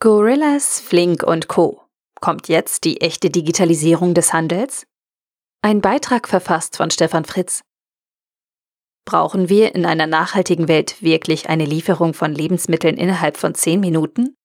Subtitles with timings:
[0.00, 1.82] Gorillas, Flink und Co.
[2.20, 4.86] Kommt jetzt die echte Digitalisierung des Handels?
[5.60, 7.62] Ein Beitrag verfasst von Stefan Fritz.
[9.04, 14.36] Brauchen wir in einer nachhaltigen Welt wirklich eine Lieferung von Lebensmitteln innerhalb von 10 Minuten?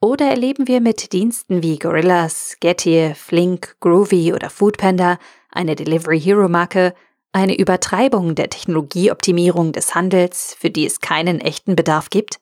[0.00, 5.18] Oder erleben wir mit Diensten wie Gorillas, Getir, Flink, Groovy oder Foodpanda,
[5.50, 6.94] eine Delivery Hero Marke,
[7.32, 12.38] eine Übertreibung der Technologieoptimierung des Handels, für die es keinen echten Bedarf gibt?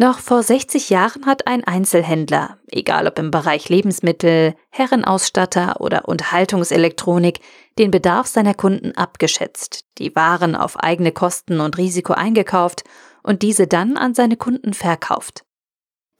[0.00, 7.40] Noch vor 60 Jahren hat ein Einzelhändler, egal ob im Bereich Lebensmittel, Herrenausstatter oder Unterhaltungselektronik,
[7.80, 12.84] den Bedarf seiner Kunden abgeschätzt, die Waren auf eigene Kosten und Risiko eingekauft
[13.24, 15.44] und diese dann an seine Kunden verkauft.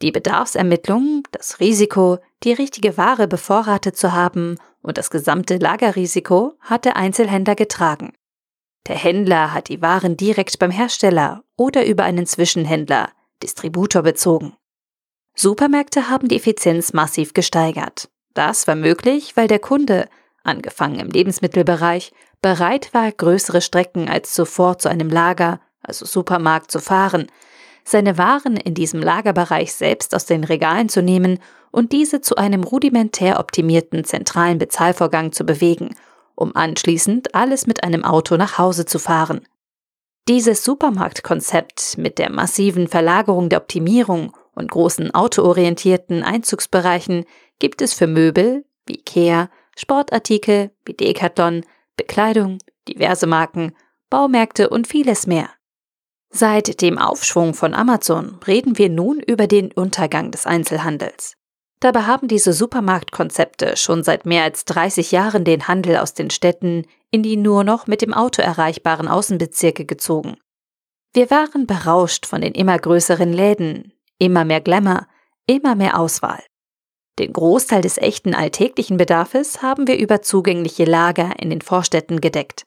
[0.01, 6.83] Die Bedarfsermittlung, das Risiko, die richtige Ware bevorratet zu haben und das gesamte Lagerrisiko hat
[6.83, 8.11] der Einzelhändler getragen.
[8.87, 13.09] Der Händler hat die Waren direkt beim Hersteller oder über einen Zwischenhändler,
[13.41, 14.53] Distributor bezogen.
[15.35, 18.09] Supermärkte haben die Effizienz massiv gesteigert.
[18.33, 20.07] Das war möglich, weil der Kunde,
[20.43, 26.79] angefangen im Lebensmittelbereich, bereit war, größere Strecken als zuvor zu einem Lager, also Supermarkt, zu
[26.79, 27.27] fahren,
[27.83, 31.39] seine Waren in diesem Lagerbereich selbst aus den Regalen zu nehmen
[31.71, 35.95] und diese zu einem rudimentär optimierten zentralen Bezahlvorgang zu bewegen,
[36.35, 39.41] um anschließend alles mit einem Auto nach Hause zu fahren.
[40.29, 47.25] Dieses Supermarktkonzept mit der massiven Verlagerung der Optimierung und großen autoorientierten Einzugsbereichen
[47.57, 51.65] gibt es für Möbel wie Ikea, Sportartikel wie Decathlon,
[51.97, 53.75] Bekleidung, diverse Marken,
[54.11, 55.49] Baumärkte und vieles mehr.
[56.29, 61.37] Seit dem Aufschwung von Amazon reden wir nun über den Untergang des Einzelhandels.
[61.79, 66.85] Dabei haben diese Supermarktkonzepte schon seit mehr als 30 Jahren den Handel aus den Städten
[67.11, 70.37] in die nur noch mit dem Auto erreichbaren Außenbezirke gezogen.
[71.13, 75.07] Wir waren berauscht von den immer größeren Läden, immer mehr Glamour,
[75.47, 76.43] immer mehr Auswahl.
[77.17, 82.63] Den Großteil des echten alltäglichen Bedarfes haben wir über zugängliche Lager in den Vorstädten gedeckt.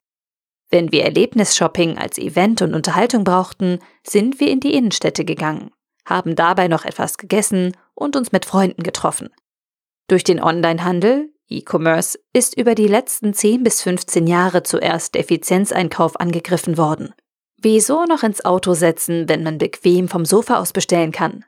[0.71, 5.71] Wenn wir Erlebnisshopping als Event und Unterhaltung brauchten, sind wir in die Innenstädte gegangen,
[6.05, 9.31] haben dabei noch etwas gegessen und uns mit Freunden getroffen.
[10.09, 16.19] Durch den Onlinehandel, E-Commerce, ist über die letzten 10 bis 15 Jahre zuerst der Effizienzeinkauf
[16.19, 17.15] angegriffen worden.
[17.57, 21.45] Wieso noch ins Auto setzen, wenn man bequem vom Sofa aus bestellen kann?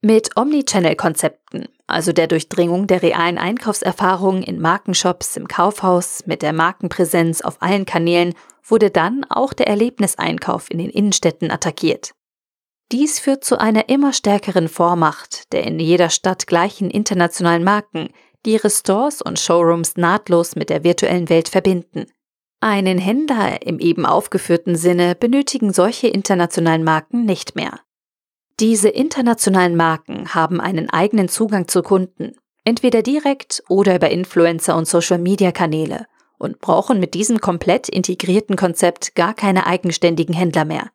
[0.00, 7.40] Mit Omnichannel-Konzepten, also der Durchdringung der realen Einkaufserfahrung in Markenshops, im Kaufhaus, mit der Markenpräsenz
[7.42, 12.14] auf allen Kanälen, wurde dann auch der Erlebniseinkauf in den Innenstädten attackiert.
[12.92, 18.10] Dies führt zu einer immer stärkeren Vormacht der in jeder Stadt gleichen internationalen Marken,
[18.44, 22.06] die ihre Stores und Showrooms nahtlos mit der virtuellen Welt verbinden.
[22.60, 27.80] Einen Händler im eben aufgeführten Sinne benötigen solche internationalen Marken nicht mehr.
[28.60, 34.86] Diese internationalen Marken haben einen eigenen Zugang zu Kunden, entweder direkt oder über Influencer und
[34.86, 36.06] Social-Media-Kanäle
[36.38, 40.90] und brauchen mit diesem komplett integrierten Konzept gar keine eigenständigen Händler mehr.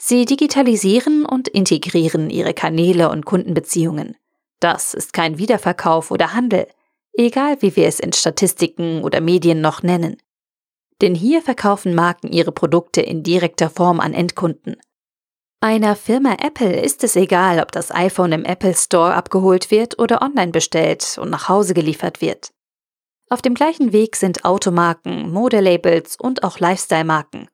[0.00, 4.16] Sie digitalisieren und integrieren ihre Kanäle und Kundenbeziehungen.
[4.60, 6.66] Das ist kein Wiederverkauf oder Handel,
[7.12, 10.16] egal wie wir es in Statistiken oder Medien noch nennen.
[11.00, 14.76] Denn hier verkaufen Marken ihre Produkte in direkter Form an Endkunden.
[15.60, 20.22] Einer Firma Apple ist es egal, ob das iPhone im Apple Store abgeholt wird oder
[20.22, 22.52] online bestellt und nach Hause geliefert wird.
[23.28, 27.48] Auf dem gleichen Weg sind Automarken, Modelabels und auch Lifestyle-Marken.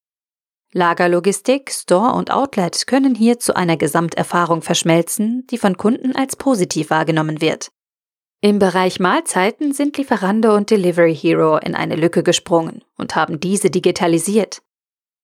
[0.77, 6.91] Lagerlogistik, Store und Outlet können hier zu einer Gesamterfahrung verschmelzen, die von Kunden als positiv
[6.91, 7.71] wahrgenommen wird.
[8.41, 13.71] Im Bereich Mahlzeiten sind Lieferando und Delivery Hero in eine Lücke gesprungen und haben diese
[13.71, 14.62] digitalisiert.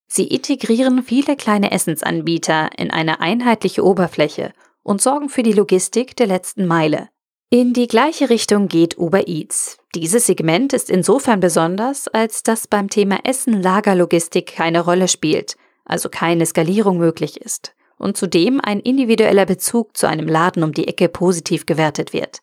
[0.07, 4.53] Sie integrieren viele kleine Essensanbieter in eine einheitliche Oberfläche
[4.85, 7.09] und sorgen für die Logistik der letzten Meile.
[7.53, 9.79] In die gleiche Richtung geht Uber Eats.
[9.97, 16.09] Dieses Segment ist insofern besonders, als dass beim Thema Essen Lagerlogistik keine Rolle spielt, also
[16.09, 21.09] keine Skalierung möglich ist und zudem ein individueller Bezug zu einem Laden um die Ecke
[21.09, 22.39] positiv gewertet wird.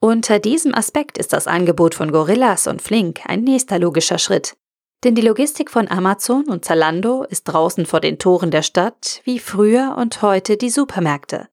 [0.00, 4.54] Unter diesem Aspekt ist das Angebot von Gorillas und Flink ein nächster logischer Schritt.
[5.02, 9.38] Denn die Logistik von Amazon und Zalando ist draußen vor den Toren der Stadt wie
[9.38, 11.48] früher und heute die Supermärkte.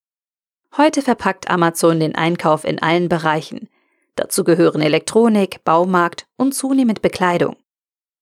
[0.75, 3.69] Heute verpackt Amazon den Einkauf in allen Bereichen.
[4.15, 7.57] Dazu gehören Elektronik, Baumarkt und zunehmend Bekleidung.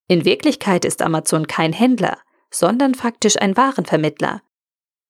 [0.07, 2.17] In Wirklichkeit ist Amazon kein Händler,
[2.49, 4.41] sondern faktisch ein Warenvermittler.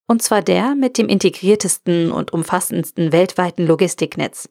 [0.07, 4.47] Und zwar der mit dem integriertesten und umfassendsten weltweiten Logistiknetz.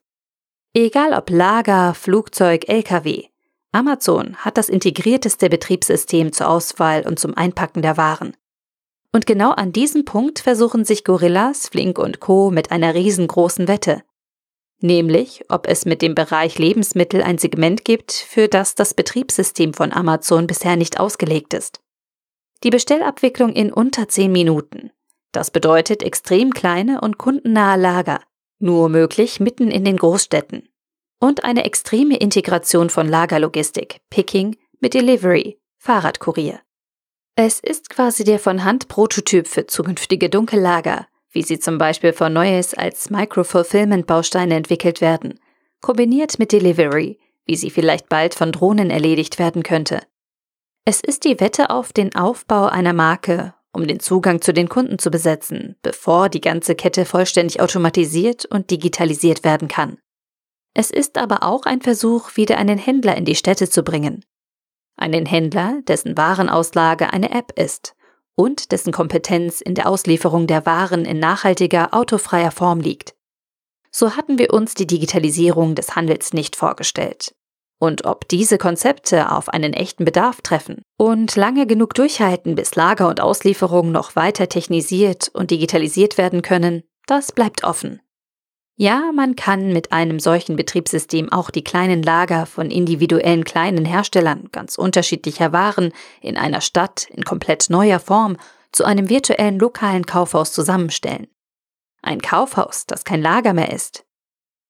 [0.74, 3.28] Egal ob Lager, Flugzeug, Lkw,
[3.72, 8.36] Amazon hat das integrierteste Betriebssystem zur Auswahl und zum Einpacken der Waren.
[9.12, 12.50] Und genau an diesem Punkt versuchen sich Gorillas, Flink und Co.
[12.50, 14.02] mit einer riesengroßen Wette.
[14.80, 19.92] Nämlich, ob es mit dem Bereich Lebensmittel ein Segment gibt, für das das Betriebssystem von
[19.92, 21.80] Amazon bisher nicht ausgelegt ist.
[22.62, 24.90] Die Bestellabwicklung in unter 10 Minuten.
[25.32, 28.20] Das bedeutet extrem kleine und kundennahe Lager,
[28.58, 30.68] nur möglich mitten in den Großstädten.
[31.20, 36.60] Und eine extreme Integration von Lagerlogistik, Picking mit Delivery, Fahrradkurier.
[37.42, 42.34] Es ist quasi der von Hand Prototyp für zukünftige Dunkellager, wie sie zum Beispiel von
[42.34, 45.40] Neues als Micro-Fulfillment-Bausteine entwickelt werden,
[45.80, 50.02] kombiniert mit Delivery, wie sie vielleicht bald von Drohnen erledigt werden könnte.
[50.84, 54.98] Es ist die Wette auf den Aufbau einer Marke, um den Zugang zu den Kunden
[54.98, 59.96] zu besetzen, bevor die ganze Kette vollständig automatisiert und digitalisiert werden kann.
[60.74, 64.26] Es ist aber auch ein Versuch, wieder einen Händler in die Städte zu bringen,
[65.00, 67.94] einen Händler, dessen Warenauslage eine App ist
[68.34, 73.14] und dessen Kompetenz in der Auslieferung der Waren in nachhaltiger, autofreier Form liegt.
[73.90, 77.34] So hatten wir uns die Digitalisierung des Handels nicht vorgestellt.
[77.78, 83.08] Und ob diese Konzepte auf einen echten Bedarf treffen und lange genug durchhalten, bis Lager
[83.08, 88.00] und Auslieferung noch weiter technisiert und digitalisiert werden können, das bleibt offen.
[88.80, 94.48] Ja, man kann mit einem solchen Betriebssystem auch die kleinen Lager von individuellen kleinen Herstellern
[94.52, 95.92] ganz unterschiedlicher Waren
[96.22, 98.38] in einer Stadt in komplett neuer Form
[98.72, 101.26] zu einem virtuellen lokalen Kaufhaus zusammenstellen.
[102.00, 104.06] Ein Kaufhaus, das kein Lager mehr ist.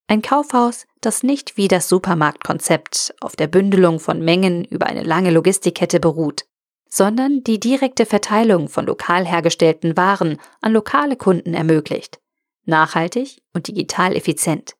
[0.07, 5.31] Ein Kaufhaus, das nicht wie das Supermarktkonzept auf der Bündelung von Mengen über eine lange
[5.31, 6.43] Logistikkette beruht,
[6.89, 12.21] sondern die direkte Verteilung von lokal hergestellten Waren an lokale Kunden ermöglicht
[12.71, 14.75] nachhaltig und digital effizient.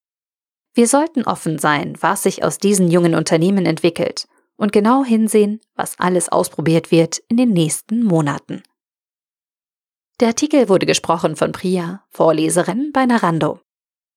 [0.73, 5.99] Wir sollten offen sein, was sich aus diesen jungen Unternehmen entwickelt und genau hinsehen, was
[5.99, 8.63] alles ausprobiert wird in den nächsten Monaten.
[10.19, 13.59] Der Artikel wurde gesprochen von Priya, Vorleserin bei Narando.